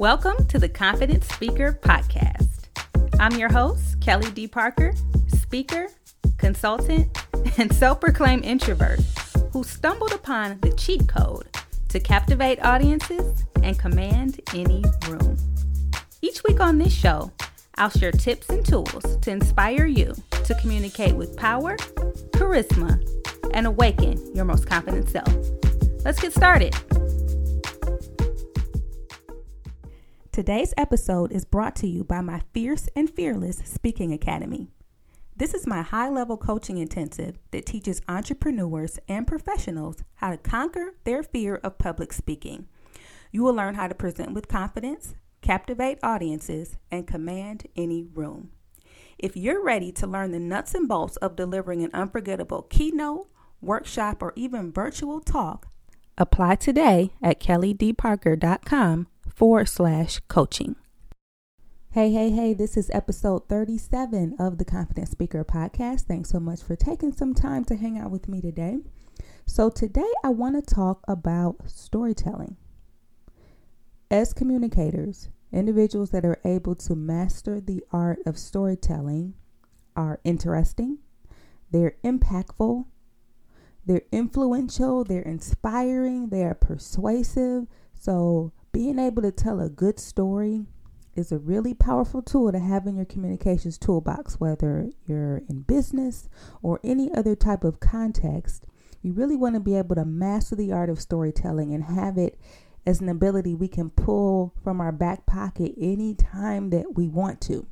[0.00, 2.68] Welcome to the Confident Speaker Podcast.
[3.20, 4.48] I'm your host, Kelly D.
[4.48, 4.94] Parker,
[5.28, 5.88] speaker,
[6.38, 7.14] consultant,
[7.58, 9.00] and self proclaimed introvert
[9.52, 11.54] who stumbled upon the cheat code
[11.90, 15.36] to captivate audiences and command any room.
[16.22, 17.30] Each week on this show,
[17.74, 20.14] I'll share tips and tools to inspire you
[20.44, 21.76] to communicate with power,
[22.32, 23.06] charisma,
[23.52, 25.28] and awaken your most confident self.
[26.06, 26.74] Let's get started.
[30.32, 34.68] Today's episode is brought to you by my Fierce and Fearless Speaking Academy.
[35.36, 40.94] This is my high level coaching intensive that teaches entrepreneurs and professionals how to conquer
[41.02, 42.68] their fear of public speaking.
[43.32, 48.52] You will learn how to present with confidence, captivate audiences, and command any room.
[49.18, 53.26] If you're ready to learn the nuts and bolts of delivering an unforgettable keynote,
[53.60, 55.66] workshop, or even virtual talk,
[56.16, 59.08] apply today at kellydparker.com
[59.40, 60.76] forward slash coaching.
[61.92, 66.02] Hey, hey, hey, this is episode 37 of the Confident Speaker Podcast.
[66.02, 68.80] Thanks so much for taking some time to hang out with me today.
[69.46, 72.58] So, today I want to talk about storytelling.
[74.10, 79.32] As communicators, individuals that are able to master the art of storytelling
[79.96, 80.98] are interesting,
[81.70, 82.84] they're impactful,
[83.86, 87.68] they're influential, they're inspiring, they're persuasive.
[87.94, 90.66] So, being able to tell a good story
[91.16, 96.28] is a really powerful tool to have in your communications toolbox, whether you're in business
[96.62, 98.64] or any other type of context.
[99.02, 102.38] You really want to be able to master the art of storytelling and have it
[102.86, 107.66] as an ability we can pull from our back pocket anytime that we want to.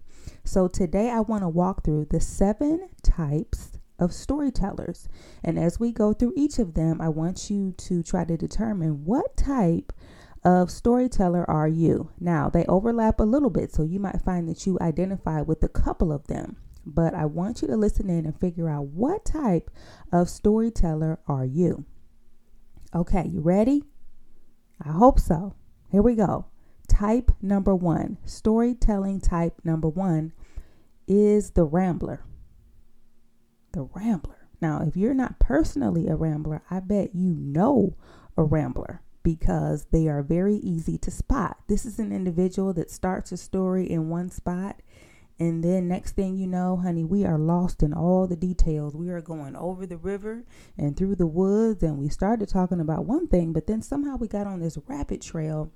[0.45, 5.09] So, today I want to walk through the seven types of storytellers.
[5.43, 9.05] And as we go through each of them, I want you to try to determine
[9.05, 9.93] what type
[10.45, 12.11] of storyteller are you?
[12.21, 15.69] Now, they overlap a little bit, so you might find that you identify with a
[15.69, 16.57] couple of them.
[16.87, 19.71] But I want you to listen in and figure out what type
[20.13, 21.85] of storyteller are you?
[22.95, 23.85] Okay, you ready?
[24.83, 25.55] I hope so.
[25.91, 26.47] Here we go.
[26.89, 30.33] Type number one, storytelling type number one
[31.07, 32.25] is the rambler.
[33.73, 34.49] The rambler.
[34.61, 37.97] Now, if you're not personally a rambler, I bet you know
[38.37, 41.59] a rambler because they are very easy to spot.
[41.67, 44.81] This is an individual that starts a story in one spot.
[45.41, 48.97] And then next thing you know, honey, we are lost in all the details.
[48.97, 50.43] We are going over the river
[50.77, 54.27] and through the woods, and we started talking about one thing, but then somehow we
[54.27, 55.71] got on this rabbit trail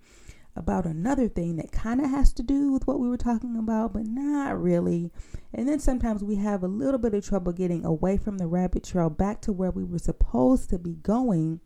[0.54, 3.92] about another thing that kind of has to do with what we were talking about,
[3.92, 5.10] but not really.
[5.54, 8.84] And then sometimes we have a little bit of trouble getting away from the rabbit
[8.84, 11.60] trail back to where we were supposed to be going.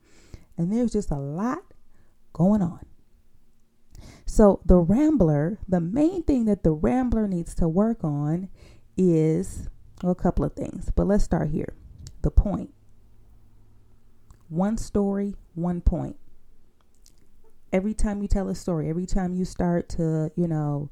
[0.59, 1.62] And there's just a lot
[2.33, 2.87] going on.
[4.25, 8.49] So, the rambler, the main thing that the rambler needs to work on
[8.97, 9.69] is
[10.03, 11.75] well, a couple of things, but let's start here.
[12.22, 12.75] The point.
[14.49, 16.16] One story, one point.
[17.72, 20.91] Every time you tell a story, every time you start to, you know,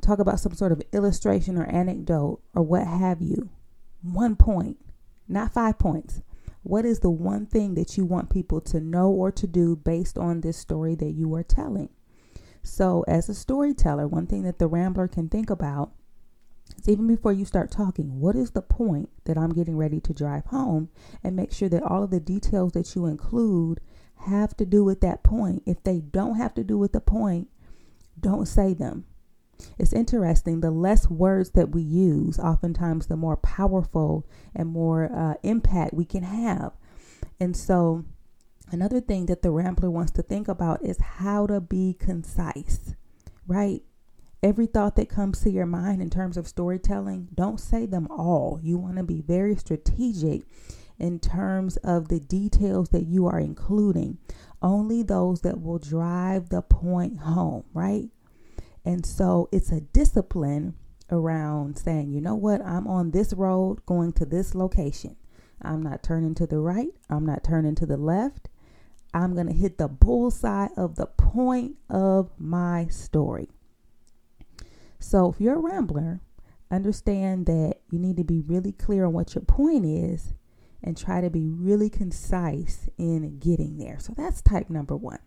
[0.00, 3.50] talk about some sort of illustration or anecdote or what have you,
[4.02, 4.78] one point,
[5.28, 6.22] not five points,
[6.66, 10.18] what is the one thing that you want people to know or to do based
[10.18, 11.90] on this story that you are telling?
[12.64, 15.92] So, as a storyteller, one thing that the Rambler can think about
[16.76, 20.12] is even before you start talking, what is the point that I'm getting ready to
[20.12, 20.88] drive home?
[21.22, 23.80] And make sure that all of the details that you include
[24.26, 25.62] have to do with that point.
[25.66, 27.48] If they don't have to do with the point,
[28.18, 29.04] don't say them.
[29.78, 35.34] It's interesting, the less words that we use, oftentimes the more powerful and more uh,
[35.42, 36.72] impact we can have.
[37.40, 38.04] And so,
[38.70, 42.94] another thing that the Rambler wants to think about is how to be concise,
[43.46, 43.82] right?
[44.42, 48.60] Every thought that comes to your mind in terms of storytelling, don't say them all.
[48.62, 50.42] You want to be very strategic
[50.98, 54.18] in terms of the details that you are including.
[54.62, 58.08] Only those that will drive the point home, right?
[58.86, 60.74] And so it's a discipline
[61.10, 65.16] around saying, you know what, I'm on this road going to this location.
[65.60, 68.48] I'm not turning to the right, I'm not turning to the left.
[69.12, 73.48] I'm going to hit the bullseye of the point of my story.
[74.98, 76.20] So if you're a rambler,
[76.70, 80.34] understand that you need to be really clear on what your point is
[80.82, 83.98] and try to be really concise in getting there.
[83.98, 85.20] So that's type number one.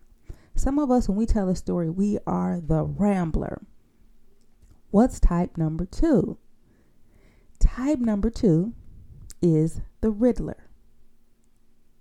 [0.54, 3.62] Some of us, when we tell a story, we are the rambler.
[4.90, 6.38] What's type number two?
[7.58, 8.74] Type number two
[9.40, 10.68] is the Riddler.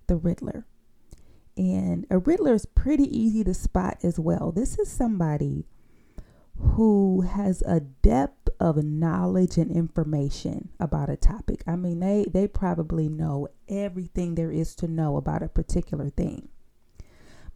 [0.07, 0.66] The Riddler.
[1.56, 4.52] And a Riddler is pretty easy to spot as well.
[4.52, 5.68] This is somebody
[6.57, 11.63] who has a depth of knowledge and information about a topic.
[11.66, 16.50] I mean, they they probably know everything there is to know about a particular thing.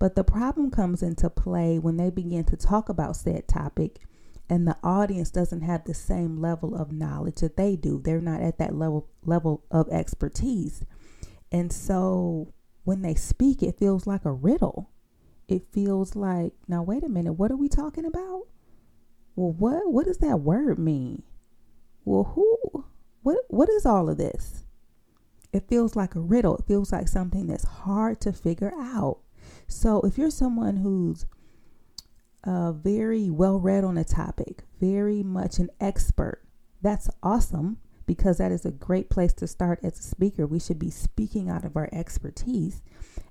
[0.03, 4.01] But the problem comes into play when they begin to talk about said topic
[4.49, 8.01] and the audience doesn't have the same level of knowledge that they do.
[8.03, 10.83] They're not at that level level of expertise.
[11.53, 12.51] And so
[12.83, 14.89] when they speak, it feels like a riddle.
[15.47, 18.47] It feels like, now wait a minute, what are we talking about?
[19.37, 21.23] Well, what what does that word mean?
[22.03, 22.85] Well, who
[23.21, 24.65] what what is all of this?
[25.53, 26.57] It feels like a riddle.
[26.57, 29.19] It feels like something that's hard to figure out.
[29.67, 31.25] So, if you're someone who's
[32.43, 36.41] uh, very well read on a topic, very much an expert,
[36.81, 40.45] that's awesome because that is a great place to start as a speaker.
[40.45, 42.81] We should be speaking out of our expertise.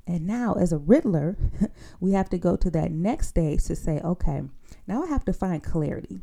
[0.07, 1.37] And now, as a Riddler,
[2.01, 4.43] we have to go to that next stage to say, okay,
[4.87, 6.23] now I have to find clarity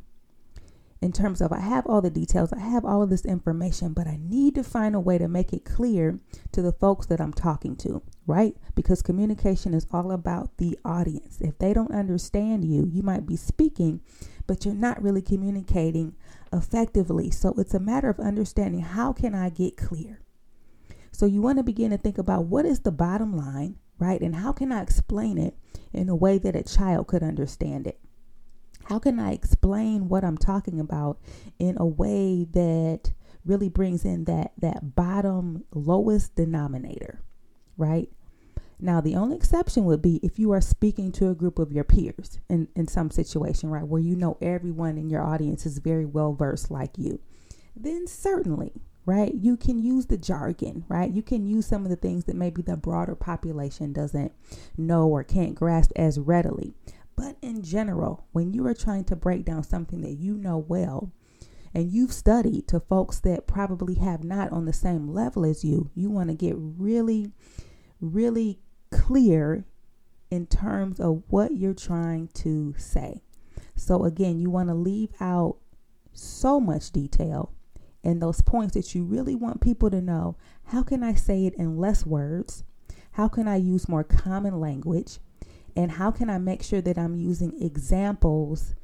[1.02, 4.08] in terms of I have all the details, I have all of this information, but
[4.08, 6.20] I need to find a way to make it clear
[6.52, 8.56] to the folks that I'm talking to, right?
[8.76, 11.40] Because communication is all about the audience.
[11.42, 14.02] If they don't understand you, you might be speaking,
[14.46, 16.16] but you're not really communicating
[16.54, 17.32] effectively.
[17.32, 20.22] So it's a matter of understanding how can I get clear?
[21.12, 24.22] So you want to begin to think about what is the bottom line, right?
[24.22, 25.58] And how can I explain it
[25.92, 28.00] in a way that a child could understand it?
[28.84, 31.20] How can I explain what I'm talking about
[31.58, 33.12] in a way that
[33.44, 37.24] really brings in that that bottom lowest denominator,
[37.76, 38.10] right?
[38.82, 41.84] Now, the only exception would be if you are speaking to a group of your
[41.84, 46.06] peers in, in some situation, right, where you know everyone in your audience is very
[46.06, 47.20] well versed like you.
[47.76, 48.72] Then, certainly,
[49.06, 51.12] right, you can use the jargon, right?
[51.12, 54.32] You can use some of the things that maybe the broader population doesn't
[54.78, 56.74] know or can't grasp as readily.
[57.18, 61.12] But in general, when you are trying to break down something that you know well,
[61.74, 65.92] and you've studied to folks that probably have not on the same level as you,
[65.96, 67.32] you want to get really,
[68.00, 68.60] really
[68.92, 69.66] clear
[70.30, 73.22] in terms of what you're trying to say.
[73.76, 75.58] So, again, you want to leave out
[76.14, 77.54] so much detail
[78.04, 80.36] and those points that you really want people to know.
[80.66, 82.64] How can I say it in less words?
[83.14, 85.20] How can I use more common language?
[85.76, 88.76] And how can I make sure that I'm using examples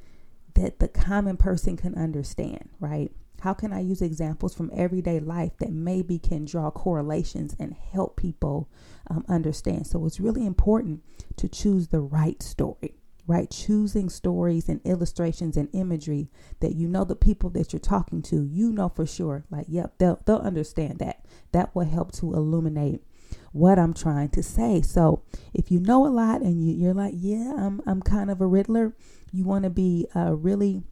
[0.54, 3.12] that the common person can understand, right?
[3.40, 8.16] How can I use examples from everyday life that maybe can draw correlations and help
[8.16, 8.68] people
[9.08, 9.86] um, understand?
[9.86, 11.02] So it's really important
[11.36, 12.94] to choose the right story,
[13.26, 13.50] right?
[13.50, 16.30] Choosing stories and illustrations and imagery
[16.60, 19.94] that you know the people that you're talking to, you know for sure, like, yep,
[19.98, 21.24] they'll, they'll understand that.
[21.52, 23.02] That will help to illuminate
[23.52, 24.82] what I'm trying to say.
[24.82, 25.22] So
[25.54, 28.46] if you know a lot and you, are like, yeah, I'm, I'm kind of a
[28.46, 28.94] riddler,
[29.32, 30.82] you want to be uh, really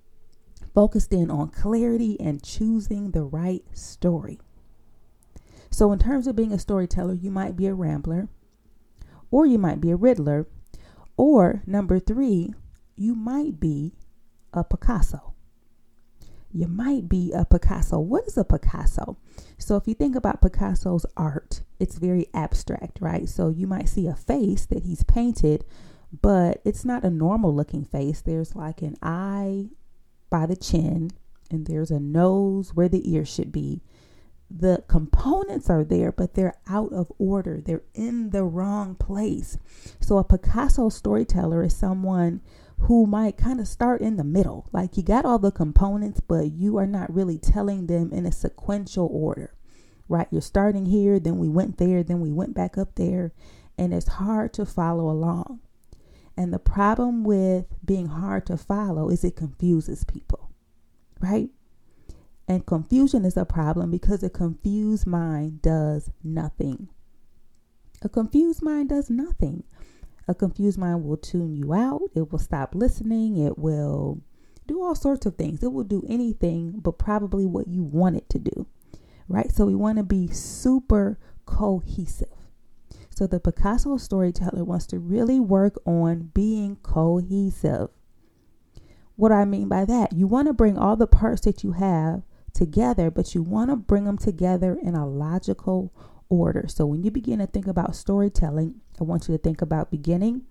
[0.75, 4.41] focused in on clarity and choosing the right story.
[5.71, 8.29] So, in terms of being a storyteller, you might be a rambler,
[9.31, 10.47] or you might be a riddler,
[11.17, 12.55] or number three,
[12.97, 13.94] you might be
[14.53, 15.35] a Picasso
[16.55, 17.99] you might be a Picasso.
[17.99, 19.19] What is a Picasso?
[19.59, 23.29] So, if you think about Picasso's art, it's very abstract, right?
[23.29, 25.65] So, you might see a face that he's painted,
[26.23, 28.20] but it's not a normal looking face.
[28.20, 29.70] There's like an eye
[30.34, 31.12] by the chin,
[31.48, 33.81] and there's a nose where the ear should be.
[34.50, 37.60] The components are there, but they're out of order.
[37.60, 39.58] They're in the wrong place.
[40.00, 42.41] So, a Picasso storyteller is someone
[42.81, 44.69] who might kind of start in the middle.
[44.72, 48.32] Like you got all the components, but you are not really telling them in a
[48.32, 49.55] sequential order,
[50.08, 50.26] right?
[50.32, 53.32] You're starting here, then we went there, then we went back up there,
[53.79, 55.60] and it's hard to follow along.
[56.36, 60.50] And the problem with being hard to follow is it confuses people,
[61.20, 61.48] right?
[62.48, 66.88] And confusion is a problem because a confused mind does nothing.
[68.03, 69.64] A confused mind does nothing.
[70.26, 74.20] A confused mind will tune you out, it will stop listening, it will
[74.67, 75.62] do all sorts of things.
[75.62, 78.67] It will do anything but probably what you want it to do,
[79.29, 79.50] right?
[79.53, 82.29] So we want to be super cohesive.
[83.15, 87.91] So the Picasso storyteller wants to really work on being cohesive.
[89.17, 92.23] What I mean by that, you want to bring all the parts that you have
[92.53, 95.93] together, but you want to bring them together in a logical
[96.29, 96.65] order.
[96.67, 100.43] So when you begin to think about storytelling, I want you to think about beginning,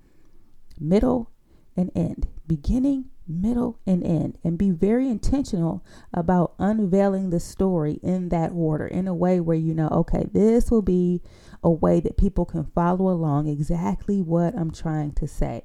[0.79, 1.31] middle,
[1.75, 2.27] and end.
[2.47, 4.37] Beginning, middle, and end.
[4.43, 9.57] And be very intentional about unveiling the story in that order in a way where
[9.57, 11.21] you know, okay, this will be
[11.63, 15.63] a way that people can follow along exactly what I'm trying to say.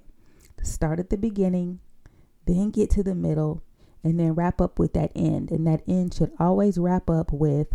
[0.62, 1.80] Start at the beginning,
[2.46, 3.62] then get to the middle,
[4.04, 5.50] and then wrap up with that end.
[5.50, 7.68] And that end should always wrap up with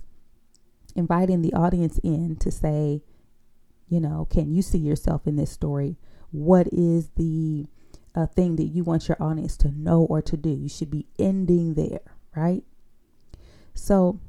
[0.96, 3.02] inviting the audience in to say,
[3.90, 5.98] you know, can you see yourself in this story?
[6.32, 7.68] What is the
[8.16, 10.50] uh, thing that you want your audience to know or to do?
[10.50, 12.64] You should be ending there, right?
[13.74, 14.20] So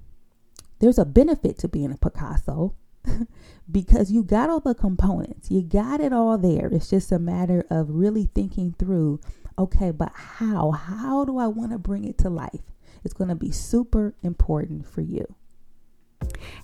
[0.81, 2.75] there's a benefit to being a Picasso
[3.70, 6.68] because you got all the components, you got it all there.
[6.68, 9.20] It's just a matter of really thinking through
[9.58, 10.73] okay, but how?
[10.73, 12.62] How do I want to bring it to life?
[13.04, 15.34] It's going to be super important for you.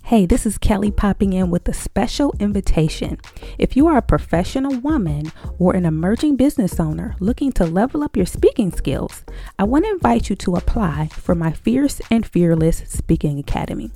[0.05, 3.19] Hey, this is Kelly popping in with a special invitation.
[3.57, 8.17] If you are a professional woman or an emerging business owner looking to level up
[8.17, 9.23] your speaking skills,
[9.57, 13.91] I want to invite you to apply for my Fierce and Fearless Speaking Academy.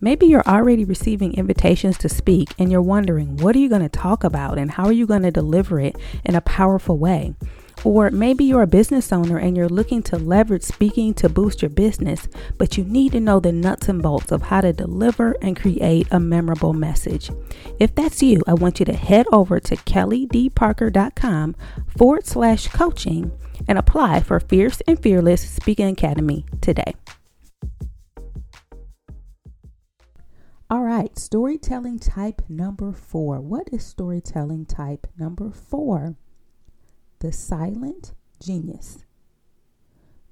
[0.00, 3.88] Maybe you're already receiving invitations to speak and you're wondering, what are you going to
[3.88, 7.34] talk about and how are you going to deliver it in a powerful way?
[7.84, 11.70] Or maybe you're a business owner and you're looking to leverage speaking to boost your
[11.70, 15.56] business, but you need to know the nuts and bolts of how to deliver and
[15.56, 17.30] create a memorable message.
[17.80, 21.56] If that's you, I want you to head over to kellydparker.com
[21.96, 23.32] forward slash coaching
[23.66, 26.94] and apply for Fierce and Fearless Speaking Academy today.
[30.70, 33.42] All right, storytelling type number four.
[33.42, 36.16] What is storytelling type number four?
[37.22, 39.04] The silent genius.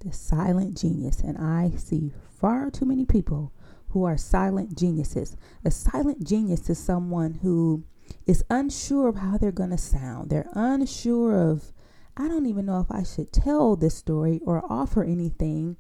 [0.01, 1.21] The silent genius.
[1.21, 3.53] And I see far too many people
[3.91, 5.37] who are silent geniuses.
[5.65, 7.85] A silent genius is someone who
[8.27, 10.31] is unsure of how they're going to sound.
[10.31, 11.73] They're unsure of,
[12.17, 15.77] I don't even know if I should tell this story or offer anything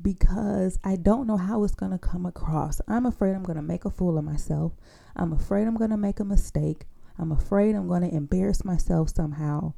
[0.00, 2.82] because I don't know how it's going to come across.
[2.86, 4.72] I'm afraid I'm going to make a fool of myself.
[5.16, 6.84] I'm afraid I'm going to make a mistake.
[7.18, 9.72] I'm afraid I'm going to embarrass myself somehow.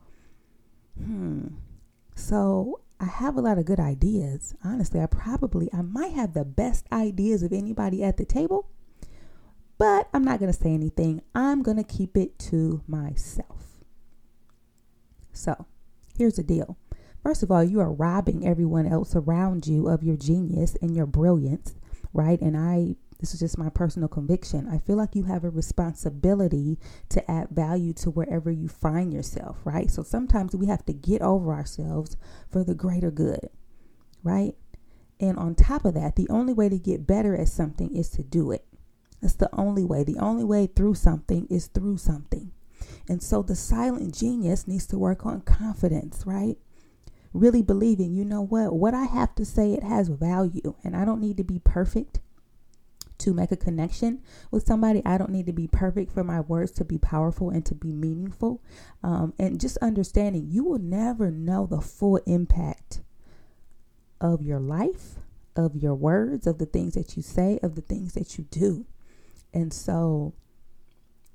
[1.03, 1.49] Hmm.
[2.15, 4.55] So I have a lot of good ideas.
[4.65, 8.69] Honestly, I probably I might have the best ideas of anybody at the table,
[9.79, 11.23] but I'm not going to say anything.
[11.35, 13.85] I'm going to keep it to myself.
[15.33, 15.67] So,
[16.17, 16.79] here's the deal.
[17.23, 21.07] First of all, you are robbing everyone else around you of your genius and your
[21.07, 21.75] brilliance,
[22.13, 22.41] right?
[22.41, 24.69] And I this is just my personal conviction.
[24.69, 26.79] I feel like you have a responsibility
[27.09, 29.91] to add value to wherever you find yourself, right?
[29.91, 32.19] So sometimes we have to get over ourselves
[32.51, 33.49] for the greater good,
[34.23, 34.55] right?
[35.19, 38.23] And on top of that, the only way to get better at something is to
[38.23, 38.67] do it.
[39.23, 40.05] That's the only way.
[40.05, 42.53] The only way through something is through something.
[43.09, 46.59] And so the silent genius needs to work on confidence, right?
[47.33, 48.75] Really believing, you know what?
[48.75, 50.75] What I have to say, it has value.
[50.85, 52.21] And I don't need to be perfect
[53.25, 55.03] to make a connection with somebody.
[55.05, 57.91] I don't need to be perfect for my words to be powerful and to be
[57.91, 58.63] meaningful.
[59.03, 63.01] Um, and just understanding you will never know the full impact
[64.21, 65.17] of your life,
[65.57, 68.87] of your words, of the things that you say, of the things that you do.
[69.53, 70.35] And so,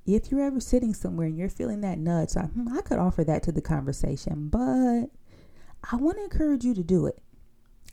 [0.05, 3.43] if you're ever sitting somewhere and you're feeling that nudge, hmm, I could offer that
[3.43, 5.09] to the conversation, but
[5.91, 7.19] I want to encourage you to do it.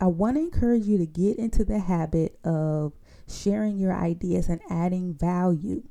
[0.00, 2.92] I want to encourage you to get into the habit of
[3.28, 5.82] sharing your ideas and adding value.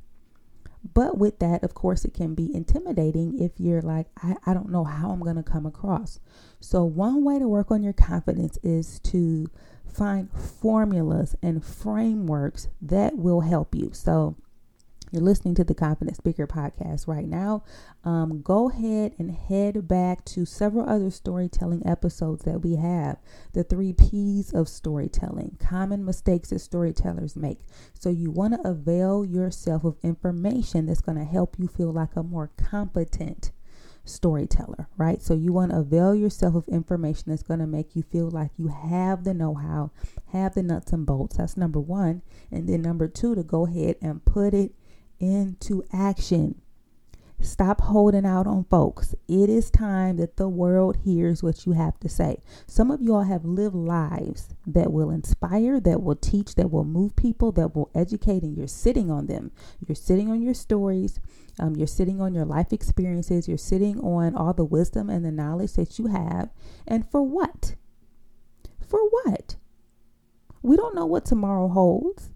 [0.93, 4.69] But with that, of course, it can be intimidating if you're like, I, I don't
[4.69, 6.19] know how I'm going to come across.
[6.59, 9.49] So, one way to work on your confidence is to
[9.91, 13.91] find formulas and frameworks that will help you.
[13.93, 14.35] So,
[15.11, 17.63] you're listening to the Confident Speaker podcast right now,
[18.03, 23.17] um, go ahead and head back to several other storytelling episodes that we have.
[23.53, 27.59] The three P's of storytelling, common mistakes that storytellers make.
[27.93, 32.15] So, you want to avail yourself of information that's going to help you feel like
[32.15, 33.51] a more competent
[34.05, 35.21] storyteller, right?
[35.21, 38.51] So you want to avail yourself of information that's going to make you feel like
[38.57, 39.91] you have the know how,
[40.31, 41.37] have the nuts and bolts.
[41.37, 42.21] That's number one.
[42.51, 44.73] And then number two, to go ahead and put it
[45.19, 46.61] into action.
[47.41, 49.13] Stop holding out on folks.
[49.27, 52.41] It is time that the world hears what you have to say.
[52.65, 57.15] Some of y'all have lived lives that will inspire, that will teach, that will move
[57.15, 59.51] people, that will educate, and you're sitting on them.
[59.85, 61.19] You're sitting on your stories.
[61.59, 63.47] Um, you're sitting on your life experiences.
[63.47, 66.49] You're sitting on all the wisdom and the knowledge that you have.
[66.87, 67.75] And for what?
[68.87, 69.55] For what?
[70.61, 72.31] We don't know what tomorrow holds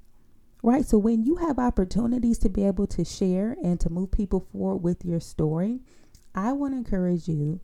[0.62, 0.86] right?
[0.86, 4.84] So when you have opportunities to be able to share and to move people forward
[4.84, 5.80] with your story,
[6.36, 7.60] I want to encourage you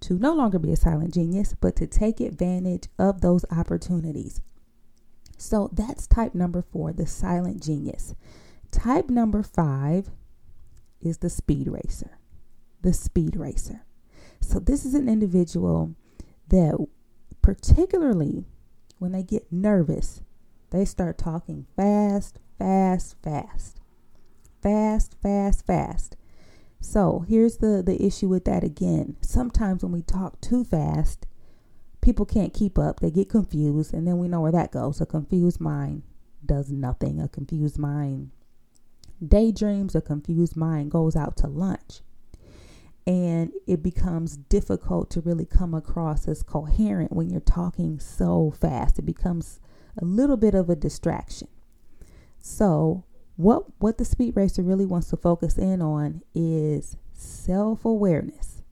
[0.00, 4.40] to no longer be a silent genius, but to take advantage of those opportunities.
[5.36, 8.14] So that's type number four, the silent genius.
[8.70, 10.10] Type number five
[11.00, 12.18] is the speed racer.
[12.82, 13.84] The speed racer.
[14.40, 15.94] So, this is an individual
[16.48, 16.76] that,
[17.42, 18.44] particularly
[18.98, 20.22] when they get nervous,
[20.70, 23.80] they start talking fast, fast, fast.
[24.62, 26.16] Fast, fast, fast.
[26.80, 29.16] So, here's the, the issue with that again.
[29.20, 31.26] Sometimes when we talk too fast,
[32.00, 33.00] people can't keep up.
[33.00, 35.00] They get confused, and then we know where that goes.
[35.00, 36.02] A confused mind
[36.44, 37.20] does nothing.
[37.20, 38.30] A confused mind
[39.26, 39.94] daydreams.
[39.94, 42.00] A confused mind goes out to lunch.
[43.06, 48.98] And it becomes difficult to really come across as coherent when you're talking so fast.
[48.98, 49.60] It becomes
[49.98, 51.48] a little bit of a distraction.
[52.38, 53.04] So,
[53.36, 58.62] what what the speed racer really wants to focus in on is self-awareness.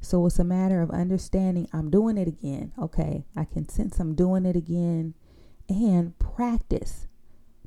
[0.00, 2.72] So it's a matter of understanding I'm doing it again.
[2.78, 5.14] Okay, I can sense I'm doing it again
[5.68, 7.06] and practice.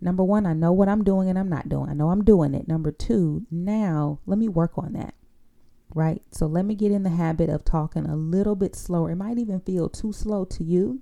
[0.01, 1.89] Number 1, I know what I'm doing and I'm not doing.
[1.89, 2.67] I know I'm doing it.
[2.67, 5.13] Number 2, now let me work on that.
[5.95, 6.21] Right?
[6.31, 9.11] So let me get in the habit of talking a little bit slower.
[9.11, 11.01] It might even feel too slow to you,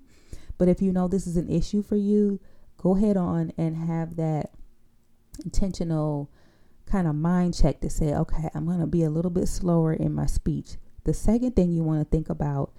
[0.62, 2.40] but if you know this is an issue for you,
[2.78, 4.52] go ahead on and have that
[5.44, 6.30] intentional
[6.86, 9.92] kind of mind check to say, okay, I'm going to be a little bit slower
[9.92, 10.76] in my speech.
[11.04, 12.72] The second thing you want to think about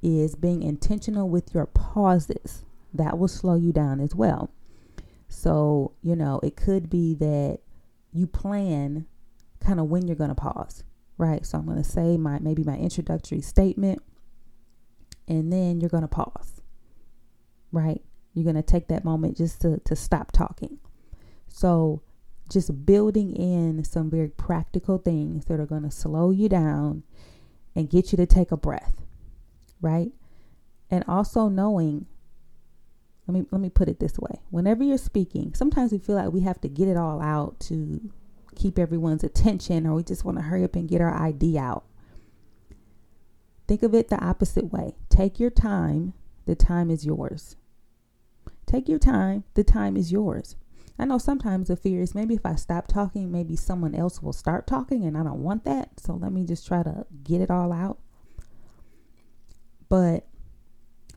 [0.00, 2.62] is being intentional with your pauses.
[2.92, 4.50] That will slow you down as well.
[5.26, 7.58] So, you know, it could be that
[8.12, 9.06] you plan
[9.58, 10.84] kind of when you're going to pause,
[11.18, 11.44] right?
[11.44, 14.00] So I'm going to say my maybe my introductory statement
[15.26, 16.60] and then you're going to pause.
[17.74, 18.02] Right?
[18.32, 20.78] You're going to take that moment just to to stop talking.
[21.48, 22.02] So,
[22.50, 27.02] just building in some very practical things that are going to slow you down
[27.74, 29.02] and get you to take a breath,
[29.80, 30.12] right?
[30.90, 32.06] And also knowing
[33.26, 34.40] let me let me put it this way.
[34.50, 38.10] Whenever you're speaking, sometimes we feel like we have to get it all out to
[38.54, 41.84] keep everyone's attention or we just want to hurry up and get our ID out.
[43.66, 44.94] Think of it the opposite way.
[45.08, 46.12] Take your time.
[46.44, 47.56] The time is yours.
[48.74, 49.44] Take your time.
[49.54, 50.56] The time is yours.
[50.98, 54.32] I know sometimes the fear is maybe if I stop talking, maybe someone else will
[54.32, 56.00] start talking, and I don't want that.
[56.00, 58.00] So let me just try to get it all out.
[59.88, 60.26] But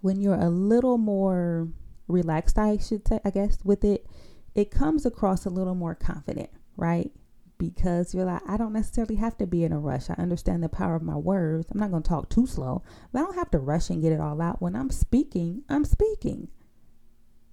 [0.02, 1.70] when you're a little more
[2.08, 4.06] relaxed, I should say, I guess, with it,
[4.54, 7.12] it comes across a little more confident, right?
[7.58, 10.12] Because you're like, I don't necessarily have to be in a rush.
[10.12, 11.66] I understand the power of my words.
[11.72, 14.14] I'm not going to talk too slow, but I don't have to rush and get
[14.14, 14.62] it all out.
[14.62, 16.50] When I'm speaking, I'm speaking.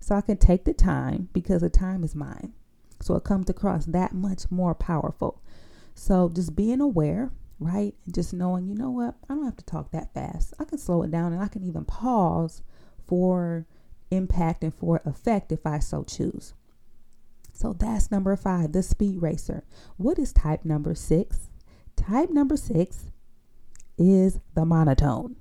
[0.05, 2.53] So I can take the time because the time is mine.
[3.01, 5.41] So it comes across that much more powerful.
[5.95, 7.95] So just being aware, right?
[8.05, 9.15] And just knowing, you know what?
[9.31, 10.53] I don't have to talk that fast.
[10.59, 12.61] I can slow it down and I can even pause
[13.07, 13.65] for
[14.11, 16.53] impact and for effect if I so choose.
[17.55, 19.65] So that's number five, the speed racer.
[19.97, 21.49] What is type number six?
[21.97, 23.07] Type number six
[23.97, 25.37] is the monotone.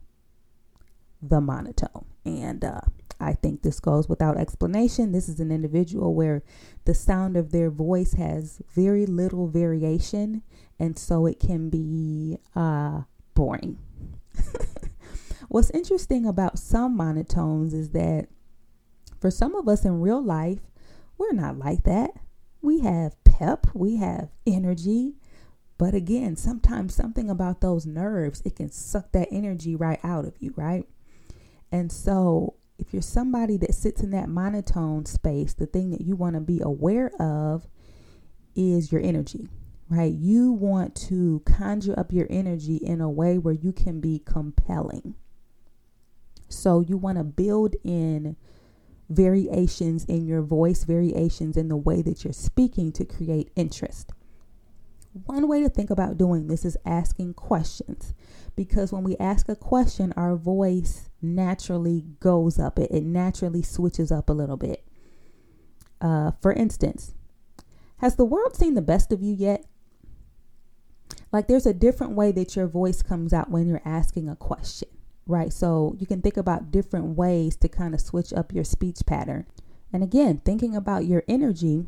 [1.21, 2.05] The monotone.
[2.23, 2.79] And uh,
[3.23, 5.11] I think this goes without explanation.
[5.11, 6.43] This is an individual where
[6.85, 10.43] the sound of their voice has very little variation,
[10.79, 13.01] and so it can be uh,
[13.33, 13.79] boring.
[15.47, 18.27] What's interesting about some monotones is that
[19.19, 20.59] for some of us in real life,
[21.17, 22.11] we're not like that.
[22.61, 25.15] We have pep, we have energy,
[25.77, 30.33] but again, sometimes something about those nerves, it can suck that energy right out of
[30.39, 30.87] you, right?
[31.71, 36.15] And so if you're somebody that sits in that monotone space, the thing that you
[36.15, 37.67] want to be aware of
[38.55, 39.47] is your energy,
[39.89, 40.13] right?
[40.13, 45.15] You want to conjure up your energy in a way where you can be compelling.
[46.49, 48.35] So you want to build in
[49.09, 54.11] variations in your voice, variations in the way that you're speaking to create interest.
[55.13, 58.15] One way to think about doing this is asking questions
[58.55, 64.11] because when we ask a question, our voice naturally goes up, it, it naturally switches
[64.11, 64.83] up a little bit.
[66.01, 67.13] Uh, for instance,
[67.97, 69.65] has the world seen the best of you yet?
[71.31, 74.89] Like there's a different way that your voice comes out when you're asking a question,
[75.27, 75.53] right?
[75.53, 79.45] So you can think about different ways to kind of switch up your speech pattern.
[79.91, 81.85] And again, thinking about your energy,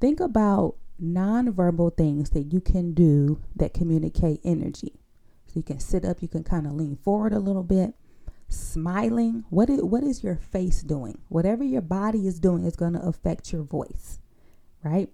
[0.00, 5.00] think about nonverbal things that you can do that communicate energy.
[5.46, 7.94] So you can sit up, you can kind of lean forward a little bit,
[8.48, 9.44] smiling.
[9.50, 11.18] What is, what is your face doing?
[11.28, 14.20] Whatever your body is doing is going to affect your voice,
[14.84, 15.10] right?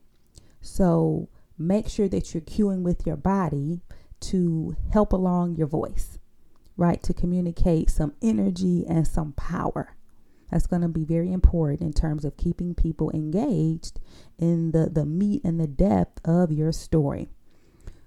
[0.61, 3.81] So make sure that you're cueing with your body
[4.21, 6.19] to help along your voice,
[6.77, 7.03] right?
[7.05, 9.97] To communicate some energy and some power.
[10.51, 14.01] That's going to be very important in terms of keeping people engaged
[14.39, 17.29] in the, the meat and the depth of your story.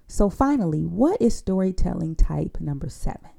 [0.07, 3.29] So, finally, what is storytelling type number seven?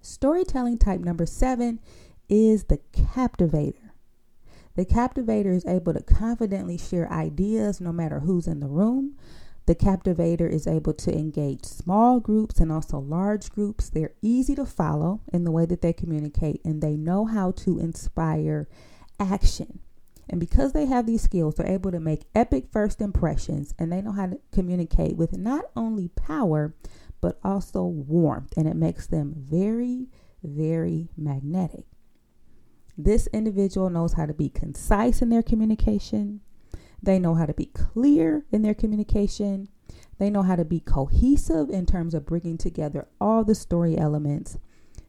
[0.00, 1.80] Storytelling type number seven
[2.28, 3.92] is the captivator.
[4.74, 9.18] The captivator is able to confidently share ideas no matter who's in the room.
[9.66, 13.88] The captivator is able to engage small groups and also large groups.
[13.88, 17.78] They're easy to follow in the way that they communicate, and they know how to
[17.78, 18.68] inspire
[19.20, 19.78] action.
[20.28, 24.00] And because they have these skills, they're able to make epic first impressions and they
[24.00, 26.74] know how to communicate with not only power,
[27.20, 28.56] but also warmth.
[28.56, 30.08] And it makes them very,
[30.42, 31.84] very magnetic.
[32.96, 36.40] This individual knows how to be concise in their communication.
[37.02, 39.68] They know how to be clear in their communication.
[40.18, 44.58] They know how to be cohesive in terms of bringing together all the story elements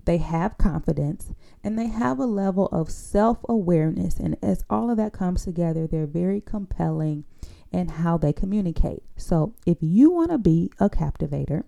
[0.05, 4.19] they have confidence, and they have a level of self awareness.
[4.19, 7.23] And as all of that comes together, they're very compelling
[7.71, 9.03] in how they communicate.
[9.15, 11.65] So, if you want to be a captivator,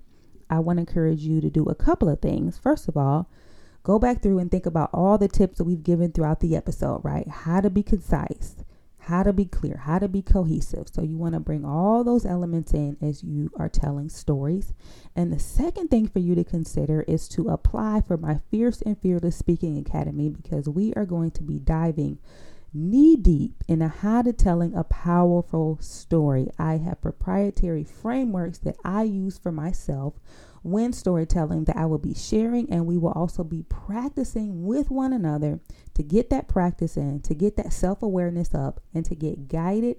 [0.49, 2.57] I want to encourage you to do a couple of things.
[2.57, 3.29] First of all,
[3.83, 7.01] go back through and think about all the tips that we've given throughout the episode,
[7.03, 7.27] right?
[7.27, 8.57] How to be concise,
[9.05, 10.87] how to be clear, how to be cohesive.
[10.91, 14.73] So you want to bring all those elements in as you are telling stories.
[15.15, 18.99] And the second thing for you to consider is to apply for my Fierce and
[18.99, 22.17] Fearless Speaking Academy because we are going to be diving
[22.73, 26.49] knee deep into how to telling a powerful story.
[26.57, 30.15] I have proprietary frameworks that I use for myself
[30.65, 35.13] when storytelling that I will be sharing, and we will also be practicing with one
[35.13, 35.59] another
[35.93, 39.97] to get that practice in, to get that self awareness up, and to get guided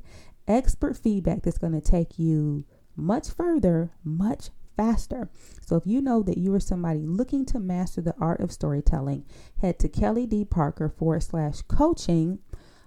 [0.48, 2.64] expert feedback that's going to take you
[2.96, 5.30] much further, much faster.
[5.64, 9.24] So if you know that you are somebody looking to master the art of storytelling,
[9.60, 10.44] head to Kelly D.
[10.44, 12.40] Parker forward slash coaching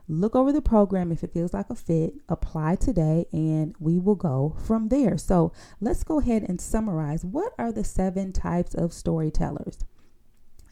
[0.10, 4.16] look over the program if it feels like a fit, apply today, and we will
[4.16, 5.18] go from there.
[5.18, 9.78] So let's go ahead and summarize what are the seven types of storytellers?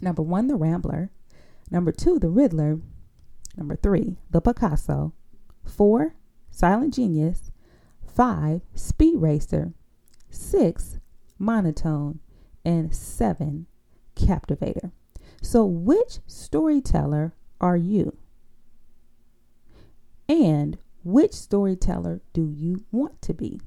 [0.02, 1.12] Number one, the rambler.
[1.70, 2.80] Number two, the riddler.
[3.56, 5.14] Number three, the Picasso.
[5.64, 6.16] Four,
[6.50, 7.52] silent genius.
[8.06, 9.74] Five, speed racer.
[10.30, 11.00] Six,
[11.38, 12.20] monotone.
[12.66, 13.68] And seven,
[14.16, 14.92] captivator.
[15.42, 18.18] So, which storyteller are you?
[20.30, 23.62] And which storyteller do you want to be?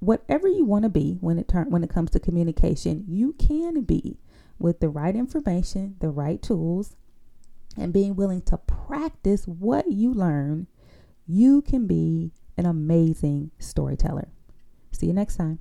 [0.00, 4.18] Whatever you want to be when it when it comes to communication, you can be
[4.58, 6.96] with the right information, the right tools,
[7.76, 10.66] and being willing to practice what you learn,
[11.26, 14.28] you can be an amazing storyteller.
[14.92, 15.60] See you next time.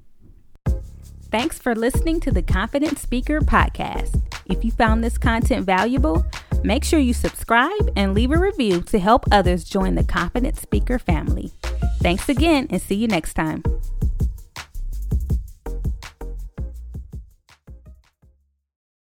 [1.29, 4.21] Thanks for listening to the Confident Speaker Podcast.
[4.45, 6.25] If you found this content valuable,
[6.63, 10.99] make sure you subscribe and leave a review to help others join the Confident Speaker
[10.99, 11.51] family.
[11.99, 13.63] Thanks again and see you next time.